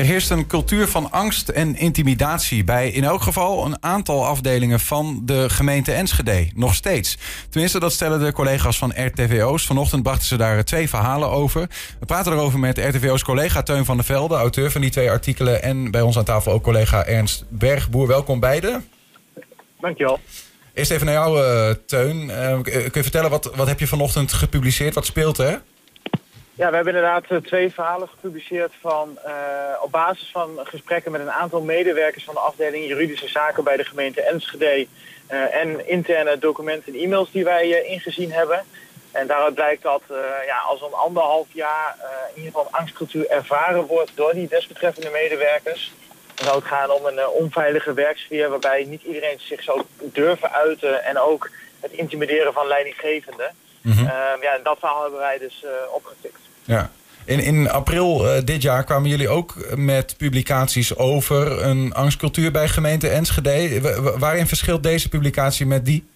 [0.00, 4.80] Er heerst een cultuur van angst en intimidatie bij in elk geval een aantal afdelingen
[4.80, 6.50] van de gemeente Enschede.
[6.54, 7.18] Nog steeds.
[7.50, 9.66] Tenminste, dat stellen de collega's van RTVO's.
[9.66, 11.68] Vanochtend brachten ze daar twee verhalen over.
[11.98, 15.62] We praten erover met RTVO's collega Teun van der Velde, auteur van die twee artikelen.
[15.62, 18.06] En bij ons aan tafel ook collega Ernst Bergboer.
[18.06, 18.88] Welkom beiden.
[19.80, 20.20] Dankjewel.
[20.74, 22.22] Eerst even naar jou, uh, Teun.
[22.24, 24.94] Uh, kun je vertellen, wat, wat heb je vanochtend gepubliceerd?
[24.94, 25.62] Wat speelt er?
[26.60, 29.32] Ja, we hebben inderdaad eh, twee verhalen gepubliceerd van, uh,
[29.82, 33.84] op basis van gesprekken met een aantal medewerkers van de afdeling juridische zaken bij de
[33.84, 34.86] gemeente Enschede
[35.30, 38.64] uh, en interne documenten en e-mails die wij ingezien hebben.
[39.12, 40.02] En daaruit blijkt dat
[40.46, 41.96] ja, als een anderhalf jaar
[42.34, 45.92] in ieder geval angstcultuur ervaren wordt door die desbetreffende medewerkers.
[46.34, 51.04] Dan zou het gaan om een onveilige werksfeer waarbij niet iedereen zich zou durven uiten
[51.04, 53.54] en ook het intimideren van leidinggevenden.
[53.80, 54.06] Mm -hmm.
[54.40, 56.39] ja, en dat verhaal hebben wij dus opgetikt.
[56.70, 56.90] Ja.
[57.24, 62.68] In, in april uh, dit jaar kwamen jullie ook met publicaties over een angstcultuur bij
[62.68, 63.80] gemeente Enschede.
[64.18, 66.08] Waarin verschilt deze publicatie met die?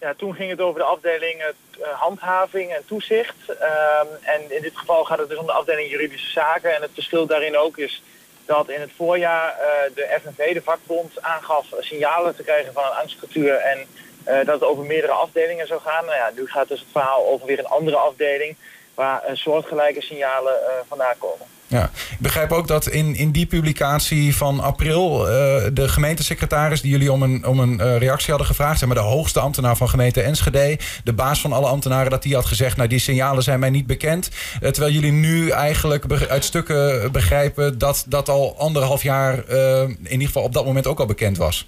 [0.00, 3.36] Ja, toen ging het over de afdeling uh, handhaving en toezicht.
[3.48, 6.74] Um, en in dit geval gaat het dus om de afdeling juridische zaken.
[6.74, 8.02] En het verschil daarin ook is
[8.46, 9.56] dat in het voorjaar
[9.94, 13.54] de FNV, de vakbond, aangaf signalen te krijgen van een angstcultuur.
[13.54, 13.78] En
[14.24, 16.04] dat het over meerdere afdelingen zou gaan.
[16.04, 18.56] Nou ja, nu gaat dus het verhaal over weer een andere afdeling
[18.94, 21.46] waar soortgelijke signalen uh, vandaan komen.
[21.72, 25.26] Ja, ik begrijp ook dat in, in die publicatie van april uh,
[25.72, 29.04] de gemeentesecretaris die jullie om een, om een uh, reactie hadden gevraagd, zeg maar de
[29.04, 32.88] hoogste ambtenaar van gemeente Enschede, de baas van alle ambtenaren, dat die had gezegd, nou
[32.88, 34.30] die signalen zijn mij niet bekend.
[34.62, 40.26] Uh, terwijl jullie nu eigenlijk uit stukken begrijpen dat dat al anderhalf jaar in ieder
[40.26, 41.66] geval op dat moment ook al bekend was.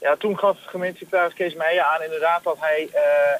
[0.00, 2.88] Ja, toen gaf gemeentesecretaris Kees Meijer aan inderdaad dat hij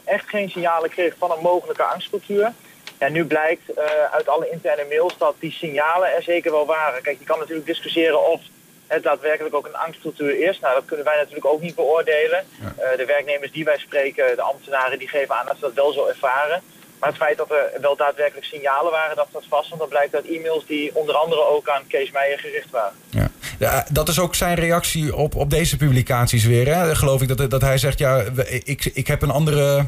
[0.04, 2.52] echt geen signalen kreeg van een mogelijke angstcultuur.
[2.98, 7.02] Ja, nu blijkt uh, uit alle interne mails dat die signalen er zeker wel waren.
[7.02, 8.40] Kijk, je kan natuurlijk discussiëren of
[8.86, 10.60] het daadwerkelijk ook een angstcultuur is.
[10.60, 12.44] Nou, dat kunnen wij natuurlijk ook niet beoordelen.
[12.60, 12.74] Ja.
[12.78, 15.92] Uh, de werknemers die wij spreken, de ambtenaren, die geven aan dat ze dat wel
[15.92, 16.62] zo ervaren.
[16.98, 19.68] Maar het feit dat er wel daadwerkelijk signalen waren, dat dat vast.
[19.68, 22.96] Want dat blijkt uit e-mails die onder andere ook aan Kees Meijer gericht waren.
[23.10, 23.30] Ja.
[23.58, 26.74] ja dat is ook zijn reactie op, op deze publicaties weer.
[26.74, 26.94] Hè?
[26.94, 28.24] Geloof ik dat, dat hij zegt, ja,
[28.64, 29.86] ik, ik heb een andere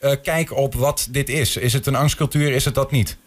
[0.00, 1.56] uh, kijk op wat dit is?
[1.56, 3.18] Is het een angstcultuur, is het dat niet?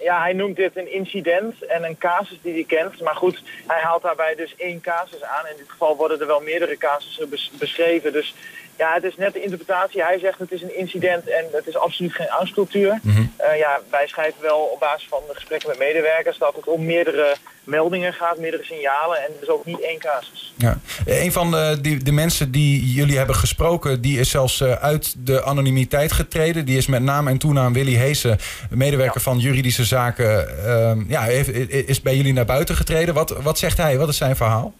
[0.00, 3.00] Ja, hij noemt dit een incident en een casus die hij kent.
[3.00, 5.46] Maar goed, hij haalt daarbij dus één casus aan.
[5.46, 8.12] In dit geval worden er wel meerdere casussen bes beschreven.
[8.12, 8.34] Dus
[8.76, 10.02] ja, het is net de interpretatie.
[10.02, 12.98] Hij zegt het is een incident en het is absoluut geen angstcultuur.
[13.02, 13.32] Mm -hmm.
[13.40, 16.84] uh, ja, wij schrijven wel op basis van de gesprekken met medewerkers dat het om
[16.84, 17.36] meerdere
[17.68, 20.52] meldingen gaat, meerdere signalen en dus ook niet één casus.
[20.56, 20.78] Ja.
[21.06, 25.14] Een van de, die, de mensen die jullie hebben gesproken, die is zelfs uh, uit
[25.26, 26.64] de anonimiteit getreden.
[26.64, 28.38] Die is met naam en toenaam Willy Heesen,
[28.70, 29.30] medewerker ja.
[29.30, 31.48] van juridische zaken, uh, ja, heeft,
[31.88, 33.14] is bij jullie naar buiten getreden.
[33.14, 33.98] Wat, wat zegt hij?
[33.98, 34.74] Wat is zijn verhaal?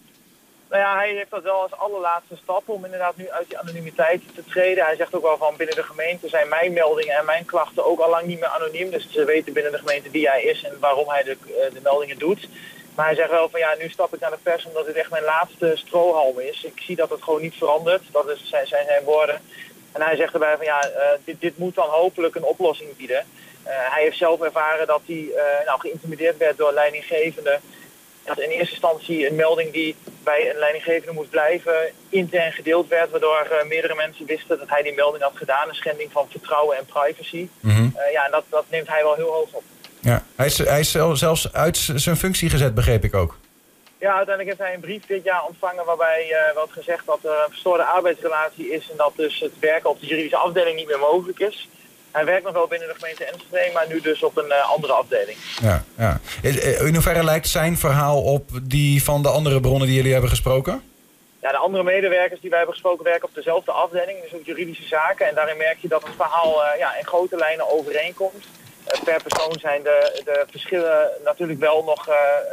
[0.70, 4.22] Nou ja, hij heeft dat wel als allerlaatste stap om inderdaad nu uit die anonimiteit
[4.34, 4.84] te treden.
[4.84, 8.00] Hij zegt ook wel van binnen de gemeente zijn mijn meldingen en mijn klachten ook
[8.00, 8.90] al lang niet meer anoniem.
[8.90, 11.36] Dus ze weten binnen de gemeente wie hij is en waarom hij de,
[11.72, 12.48] de meldingen doet.
[12.98, 15.10] Maar hij zegt wel van ja, nu stap ik naar de pers omdat dit echt
[15.10, 16.64] mijn laatste strohalm is.
[16.64, 18.02] Ik zie dat het gewoon niet verandert.
[18.12, 19.40] Dat is zijn, zijn, zijn woorden.
[19.92, 23.26] En hij zegt erbij van ja, uh, dit, dit moet dan hopelijk een oplossing bieden.
[23.66, 27.60] Uh, hij heeft zelf ervaren dat hij uh, nou, geïntimideerd werd door leidinggevenden
[28.24, 33.10] dat in eerste instantie een melding die bij een leidinggevende moest blijven intern gedeeld werd,
[33.10, 36.84] waardoor meerdere mensen wisten dat hij die melding had gedaan, een schending van vertrouwen en
[36.84, 37.48] privacy.
[37.60, 37.94] Mm -hmm.
[37.96, 39.62] uh, ja, en dat, dat neemt hij wel heel hoog op.
[40.00, 43.38] Ja, hij is, hij is zelfs uit zijn functie gezet, begreep ik ook.
[43.98, 47.30] Ja, uiteindelijk heeft hij een brief dit jaar ontvangen waarbij uh, wordt gezegd dat er
[47.30, 50.98] een verstoorde arbeidsrelatie is en dat dus het werken op de juridische afdeling niet meer
[50.98, 51.68] mogelijk is.
[52.10, 54.92] Hij werkt nog wel binnen de gemeente Enschede, maar nu dus op een uh, andere
[54.92, 55.38] afdeling.
[55.60, 56.20] Ja, ja.
[56.86, 60.82] In hoeverre lijkt zijn verhaal op die van de andere bronnen die jullie hebben gesproken?
[61.42, 64.86] Ja, de andere medewerkers die wij hebben gesproken werken op dezelfde afdeling, dus ook juridische
[64.86, 65.26] zaken.
[65.28, 68.44] En daarin merk je dat het verhaal uh, ja, in grote lijnen overeenkomt.
[68.94, 72.08] Uh, per persoon zijn de, de verschillen natuurlijk wel nog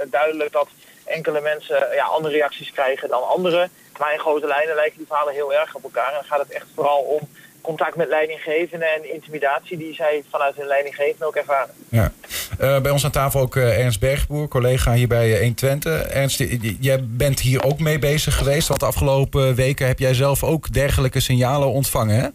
[0.10, 0.68] duidelijk dat
[1.06, 3.70] enkele mensen ja, andere reacties krijgen dan anderen.
[4.00, 6.08] Maar in grote lijnen lijken die verhalen heel erg op elkaar.
[6.08, 7.30] En dan gaat het echt vooral om
[7.66, 11.74] contact met leidinggevenden en intimidatie die zij vanuit hun leidinggevenden ook ervaren.
[11.90, 12.12] Ja.
[12.58, 16.08] Bij ons aan tafel ook Ernst Bergboer, collega hier bij uh, 120.
[16.08, 16.44] Ernst,
[16.80, 20.74] jij bent hier ook mee bezig geweest, want de afgelopen weken heb jij zelf ook
[20.74, 22.28] dergelijke signalen ontvangen, hè?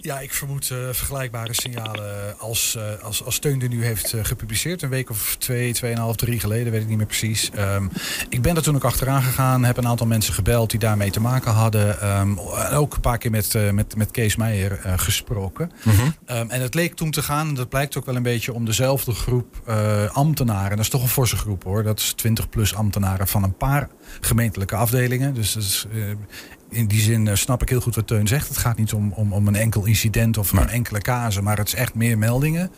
[0.00, 4.24] Ja, ik vermoed uh, vergelijkbare signalen als, uh, als, als Steun die nu heeft uh,
[4.24, 4.82] gepubliceerd.
[4.82, 7.50] Een week of twee, tweeënhalf, drie geleden, weet ik niet meer precies.
[7.58, 7.90] Um,
[8.28, 11.20] ik ben er toen ook achteraan gegaan, heb een aantal mensen gebeld die daarmee te
[11.20, 12.18] maken hadden.
[12.18, 12.38] Um,
[12.72, 15.70] ook een paar keer met, met, met Kees Meijer gesproken.
[15.82, 16.14] Mm -hmm.
[16.36, 18.64] um, en het leek toen te gaan, en dat blijkt ook wel een beetje om
[18.64, 19.70] dezelfde groep
[20.12, 20.76] ambtenaren.
[20.76, 21.82] Dat is toch een forse groep hoor.
[21.82, 23.88] Dat is 20 plus ambtenaren van een paar
[24.20, 25.34] gemeentelijke afdelingen.
[25.34, 25.86] Dus dat is,
[26.70, 28.48] in die zin uh, snap ik heel goed wat Teun zegt.
[28.48, 31.66] Het gaat niet om, om, om een enkel incident of een enkele casus, maar het
[31.66, 32.70] is echt meer meldingen.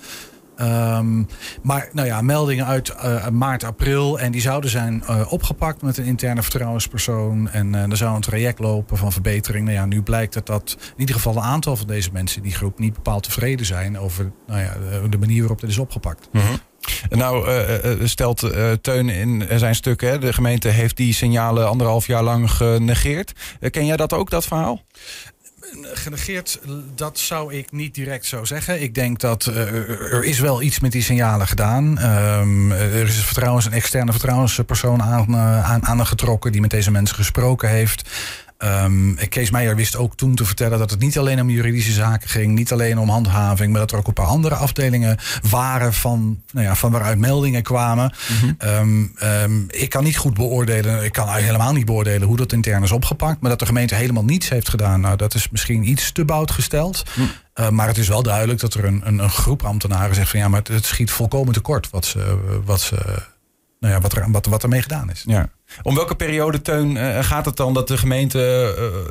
[0.60, 1.26] Um,
[1.62, 4.20] maar nou ja, meldingen uit uh, maart, april.
[4.20, 7.48] En die zouden zijn uh, opgepakt met een interne vertrouwenspersoon.
[7.50, 9.64] En uh, er zou een traject lopen van verbetering.
[9.64, 12.42] Nou ja, nu blijkt het dat in ieder geval een aantal van deze mensen in
[12.42, 15.78] die groep niet bepaald tevreden zijn over nou ja, de, de manier waarop dit is
[15.78, 16.28] opgepakt.
[16.32, 16.58] Mm -hmm.
[17.08, 22.06] Nou, uh, stelt uh, Teun in zijn stuk, hè, de gemeente heeft die signalen anderhalf
[22.06, 23.32] jaar lang genegeerd.
[23.70, 24.82] ken jij dat ook, dat verhaal?
[25.92, 26.60] Genegeerd,
[26.94, 28.82] dat zou ik niet direct zo zeggen.
[28.82, 31.84] Ik denk dat er is wel iets met die signalen gedaan.
[32.38, 36.06] Um, er is vertrouwens, een externe vertrouwenspersoon aan, aan, aan
[36.50, 38.08] die met deze mensen gesproken heeft.
[38.64, 42.28] Um, Kees Meijer wist ook toen te vertellen dat het niet alleen om juridische zaken
[42.28, 45.18] ging, niet alleen om handhaving, maar dat er ook een paar andere afdelingen
[45.50, 48.12] waren van, nou ja, van waaruit meldingen kwamen.
[48.28, 48.68] Mm -hmm.
[48.68, 52.82] um, um, ik kan niet goed beoordelen, ik kan helemaal niet beoordelen hoe dat intern
[52.82, 56.12] is opgepakt, maar dat de gemeente helemaal niets heeft gedaan, nou, dat is misschien iets
[56.12, 57.02] te bout gesteld.
[57.14, 57.30] Mm.
[57.60, 60.40] Uh, maar het is wel duidelijk dat er een, een, een groep ambtenaren zegt van
[60.40, 62.96] ja, maar het, het schiet volkomen tekort wat ze, wat ze
[63.80, 65.24] nou ja, wat, er, wat, wat ermee gedaan is.
[65.26, 65.48] Ja.
[65.82, 68.38] Om welke periode, Teun, uh, gaat het dan dat de gemeente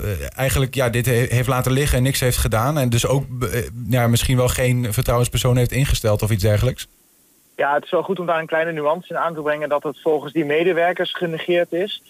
[0.04, 2.78] uh, eigenlijk ja, dit he heeft laten liggen en niks heeft gedaan?
[2.78, 3.50] En dus ook uh,
[3.90, 6.88] ja, misschien wel geen vertrouwenspersoon heeft ingesteld of iets dergelijks?
[7.56, 9.84] Ja, het is wel goed om daar een kleine nuance in aan te brengen dat
[9.84, 12.04] het volgens die medewerkers genegeerd is.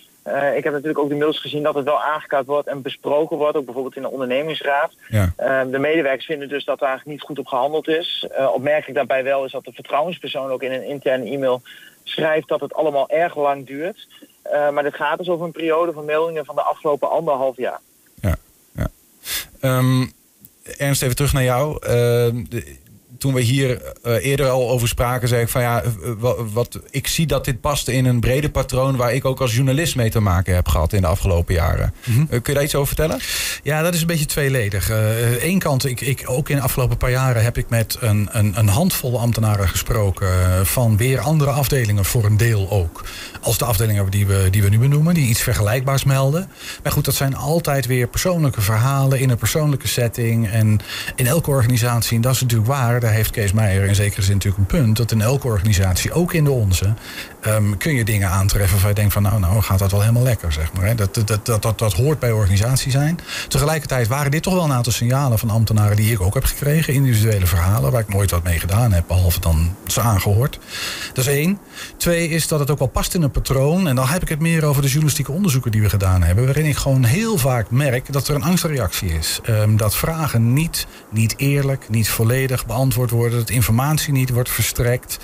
[0.55, 3.57] Ik heb natuurlijk ook de mails gezien dat het wel aangekaart wordt en besproken wordt,
[3.57, 4.91] ook bijvoorbeeld in de ondernemingsraad.
[5.07, 5.33] Ja.
[5.71, 8.27] de medewerkers vinden dus dat daar niet goed op gehandeld is.
[8.53, 11.61] opmerkelijk daarbij wel is dat de vertrouwenspersoon ook in een interne e-mail
[12.03, 14.07] schrijft dat het allemaal erg lang duurt.
[14.53, 17.79] Uh, maar dit gaat dus over een periode van meldingen van de afgelopen anderhalf jaar.
[18.21, 18.35] Ja,
[18.71, 18.87] ja.
[19.61, 20.11] Um,
[20.77, 21.73] Ernst, even terug naar jou.
[21.73, 21.89] Uh,
[22.49, 22.77] de,
[23.17, 25.83] toen we hier uh, eerder al over spraken, zei ik van ja,
[26.17, 29.55] wat, wat, ik zie dat dit past in een breder patroon waar ik ook als
[29.55, 31.93] journalist mee te maken heb gehad in de afgelopen jaren.
[32.03, 32.21] Mm -hmm.
[32.23, 33.19] uh, kun je daar iets over vertellen?
[33.63, 34.89] Ja, dat is een beetje tweeledig.
[35.41, 38.53] Eén kant, ik, ik, ook in de afgelopen paar jaren heb ik met een, een,
[38.57, 43.03] een handvol ambtenaren gesproken van weer andere afdelingen, voor een deel ook.
[43.41, 46.49] Als de afdelingen die we, die we nu benoemen, die iets vergelijkbaars melden.
[46.83, 50.49] Maar goed, dat zijn altijd weer persoonlijke verhalen in een persoonlijke setting.
[50.49, 50.79] En
[51.15, 54.61] in elke organisatie, en dat is natuurlijk waar, heeft Kees Meijer in zekere zin natuurlijk
[54.61, 54.97] een punt.
[54.97, 56.93] Dat in elke organisatie, ook in de onze,
[57.47, 60.23] um, kun je dingen aantreffen waarvan je denkt van nou, nou gaat dat wel helemaal
[60.23, 60.85] lekker, zeg maar.
[60.85, 60.95] Hè?
[60.95, 63.19] Dat, dat, dat, dat, dat hoort bij organisatie zijn.
[63.47, 66.93] Tegelijkertijd waren dit toch wel een aantal signalen van ambtenaren die ik ook heb gekregen.
[66.93, 70.59] Individuele verhalen waar ik nooit wat mee gedaan heb, behalve dan ze aangehoord.
[71.13, 71.59] Dat is één.
[71.97, 73.87] Twee is dat het ook wel past in een patroon.
[73.87, 76.45] En dan heb ik het meer over de journalistieke onderzoeken die we gedaan hebben.
[76.45, 79.39] Waarin ik gewoon heel vaak merk dat er een angstreactie is.
[79.49, 83.39] Um, dat vragen niet, niet eerlijk, niet volledig beantwoord worden.
[83.39, 85.17] Dat informatie niet wordt verstrekt.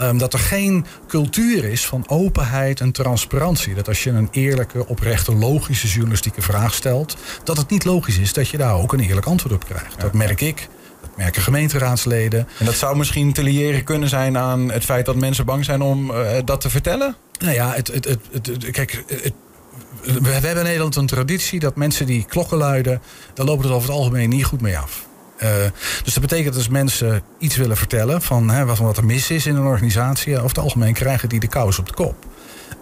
[0.00, 3.74] Um, dat er geen cultuur is van openheid en transparantie.
[3.74, 8.32] Dat als je een eerlijke, oprechte, logische journalistieke vraag stelt, dat het niet logisch is
[8.32, 9.94] dat je daar ook een eerlijk antwoord op krijgt.
[9.96, 10.02] Ja.
[10.02, 10.68] Dat merk ik.
[11.00, 12.48] Dat merken gemeenteraadsleden.
[12.58, 15.82] En dat zou misschien te liëren kunnen zijn aan het feit dat mensen bang zijn
[15.82, 17.16] om uh, dat te vertellen?
[17.38, 19.04] Nou ja, het, het, het, het kijk,
[20.02, 23.02] we hebben in Nederland een traditie dat mensen die klokken luiden,
[23.34, 25.08] daar lopen het over het algemeen niet goed mee af.
[25.42, 25.48] Uh,
[26.04, 29.30] dus dat betekent dat als mensen iets willen vertellen van hè, wat, wat er mis
[29.30, 32.28] is in een organisatie, over het algemeen krijgen die de kous op de kop.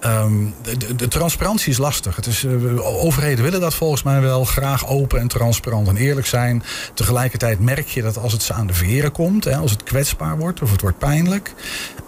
[0.04, 2.16] Um, de, de, de, transparantie is lastig.
[2.16, 6.26] Het is, uh, overheden willen dat volgens mij wel graag open en transparant en eerlijk
[6.26, 6.62] zijn.
[6.94, 10.38] Tegelijkertijd merk je dat als het ze aan de veren komt, hè, als het kwetsbaar
[10.38, 11.54] wordt of het wordt pijnlijk,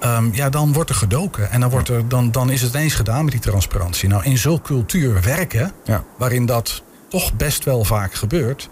[0.05, 1.51] um, ja, dan wordt er gedoken.
[1.51, 4.09] En dan, wordt er, dan, dan is het eens gedaan met die transparantie.
[4.09, 6.05] Nou, in zo'n cultuur werken, ja.
[6.17, 8.69] waarin dat toch best wel vaak gebeurt,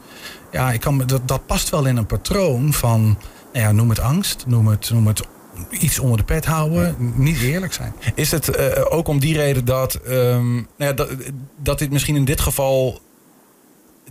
[0.53, 3.03] ja, ik kan, dat, dat past wel in een patroon van,
[3.53, 5.23] nou ja, noem het angst, noem het, noem het
[5.71, 7.95] iets onder de pet houden, niet eerlijk zijn.
[8.15, 11.09] Is het uh, ook om die reden dat, um, nou ja, dat,
[11.63, 13.01] dat dit misschien in dit geval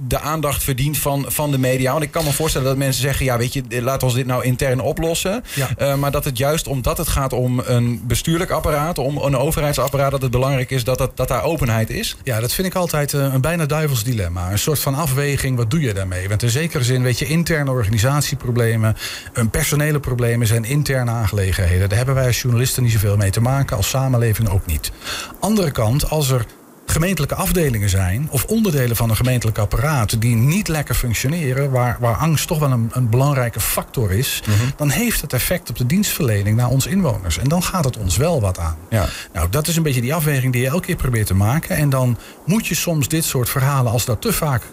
[0.02, 1.92] de aandacht verdient van, van de media.
[1.92, 4.44] Want ik kan me voorstellen dat mensen zeggen: ja, weet je, laten we dit nou
[4.44, 5.44] intern oplossen.
[5.56, 5.70] Ja.
[5.80, 10.12] Uh, maar dat het juist omdat het gaat om een bestuurlijk apparaat, om een overheidsapparaat,
[10.12, 12.16] dat het belangrijk is dat, het, dat daar openheid is.
[12.24, 14.52] Ja, dat vind ik altijd uh, een bijna duivels dilemma.
[14.52, 16.30] Een soort van afweging, wat doe je daarmee?
[16.30, 18.96] Want in zekere zin, weet je, interne organisatieproblemen,
[19.34, 21.90] een personele problemen zijn interne aangelegenheden.
[21.90, 24.92] Daar hebben wij als journalisten niet zoveel mee te maken, als samenleving ook niet.
[25.40, 26.46] Andere kant, als er
[26.92, 32.16] gemeentelijke afdelingen zijn, of onderdelen van een gemeentelijk apparaat, die niet lekker functioneren, waar, waar
[32.16, 34.58] angst toch wel een, een belangrijke factor is, Mhm.
[34.76, 37.38] dan heeft het effect op de dienstverlening naar ons inwoners.
[37.38, 38.76] En dan gaat het ons wel wat aan.
[38.90, 39.06] Ja.
[39.34, 41.76] Nou, dat is een beetje die afweging die je elke keer probeert te maken.
[41.78, 44.64] En dan moet je soms dit soort verhalen, als dat te vaak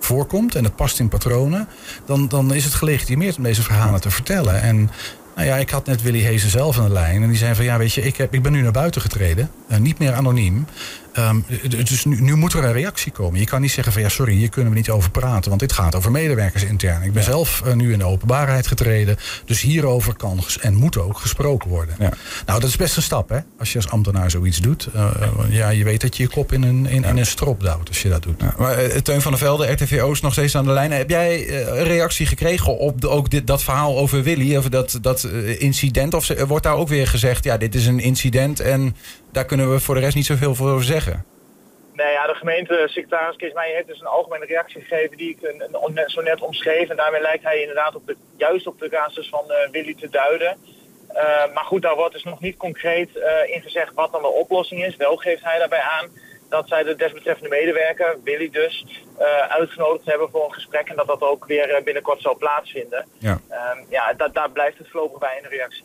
[0.00, 1.68] voorkomt en het past in patronen,
[2.06, 4.62] dan, dan is het gelegitimeerd om deze verhalen te vertellen.
[4.62, 4.90] En
[5.36, 7.22] nou ja, ik had net Willy Hezen zelf aan de lijn.
[7.22, 9.50] En die zei van ja, weet je, ik, heb, ik ben nu naar buiten getreden.
[9.68, 10.66] eh, niet meer anoniem.
[11.68, 13.40] Dus nu, nu moet er een reactie komen.
[13.40, 15.48] Je kan niet zeggen van ja, sorry, hier kunnen we niet over praten.
[15.48, 17.02] Want dit gaat over medewerkers intern.
[17.02, 19.16] Ik ben zelf eh, nu in de openbaarheid getreden.
[19.44, 21.94] Dus hierover kan en moet ook gesproken worden.
[21.98, 22.12] Ja.
[22.46, 23.38] Nou, dat is best een stap, hè?
[23.58, 24.88] Als je als ambtenaar zoiets doet.
[24.94, 27.60] Eh, eh, ja, je weet dat je je kop in een, in, in een strop
[27.60, 28.40] duwt als je dat doet.
[28.40, 30.92] Ja, maar Teun van der Velde, RTVO is nog steeds aan de lijn.
[30.92, 34.56] Heb jij een reactie gekregen op de- ook dit, dat verhaal over Willy?
[34.56, 35.24] Of dat, dat
[35.58, 36.14] incident?
[36.14, 38.96] Of wordt daar ook weer gezegd, ja, dit is een incident en
[39.34, 41.24] daar kunnen we voor de rest niet zoveel voor zeggen?
[41.92, 46.10] Nee, ja, de gemeentesecretaris Kees Meijer heeft dus een algemene reactie gegeven die ik een,
[46.10, 46.88] zo net omschreef.
[46.88, 50.08] En daarmee lijkt hij inderdaad op de, juist op de casus van eh, Willy te
[50.10, 50.56] duiden.
[51.08, 54.28] Eh, maar goed, daar wordt dus nog niet concreet eh in gezegd wat dan de
[54.28, 54.96] oplossing is.
[54.96, 56.08] Wel geeft hij daarbij aan
[56.48, 58.84] dat zij de desbetreffende medewerker, Willy dus,
[59.48, 60.88] uitgenodigd hebben voor een gesprek.
[60.88, 63.06] En dat dat ook weer binnenkort zal plaatsvinden.
[63.18, 63.40] Ja.
[63.48, 65.84] Ehm, ja, da- daar blijft het voorlopig bij in de reactie.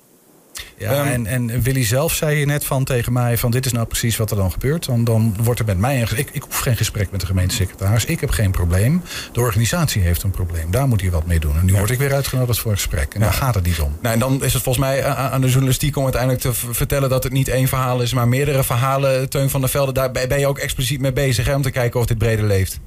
[0.80, 3.72] Ja, Ehm, en, en Willy zelf zei je net van tegen mij van dit is
[3.72, 4.86] nou precies wat er dan gebeurt.
[4.86, 8.06] Dan, dan wordt er met mij ik, ik hoef geen gesprek met de gemeentesecretaris.
[8.06, 9.02] Ik heb geen probleem.
[9.34, 10.72] De organisatie heeft een probleem.
[10.72, 11.58] Daar moet hij wat mee doen.
[11.58, 13.14] En nu word ik weer uitgenodigd voor een gesprek.
[13.14, 13.98] En daar gaat het niet om.
[14.02, 17.24] Nou, en dan is het volgens mij aan de journalistiek om uiteindelijk te vertellen dat
[17.24, 19.30] het niet één verhaal is, maar meerdere verhalen.
[19.30, 21.72] Teun van der Velde, daar ben ben je ook expliciet mee bezig hè, om te
[21.72, 22.80] kijken of dit breder leeft.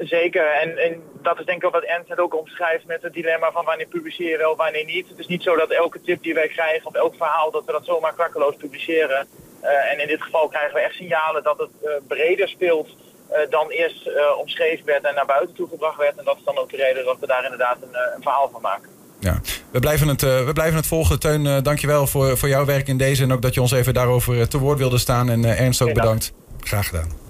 [0.00, 3.52] Zeker, en, en dat is denk ik ook wat Ernst ook omschrijft met het dilemma
[3.52, 5.08] van wanneer publiceer je wel, wanneer niet.
[5.08, 7.72] Het is niet zo dat elke tip die wij krijgen of elk verhaal, dat we
[7.72, 9.26] dat zomaar klakkeloos publiceren.
[9.60, 12.88] Eh, en in dit geval krijgen we echt signalen dat het eh, breder speelt
[13.28, 16.16] eh, dan eerst omschreven werd en naar buiten toe gebracht werd.
[16.16, 18.60] En dat is dan ook de reden dat we daar inderdaad een, een verhaal van
[18.60, 18.88] maken.
[19.18, 19.40] Ja.
[19.70, 21.20] We, blijven het, we blijven het volgen.
[21.20, 24.48] Teun, dankjewel voor, voor jouw werk in deze en ook dat je ons even daarover
[24.48, 25.30] te woord wilde staan.
[25.30, 26.32] En Ernst ook bedankt.
[26.60, 27.29] Graag gedaan.